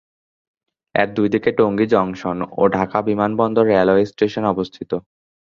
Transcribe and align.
এর 0.95 1.09
দুই 1.13 1.27
দিকে 1.33 1.49
টঙ্গী 1.57 1.85
জংশন 1.93 2.37
ও 2.53 2.63
ঢাকা 2.75 2.97
বিমানবন্দর 3.01 3.65
রেলওয়ে 3.71 4.03
স্টেশন 4.11 4.43
অবস্থিত। 4.53 4.91